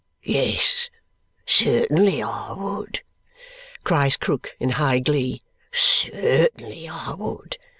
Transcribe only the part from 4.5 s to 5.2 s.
in high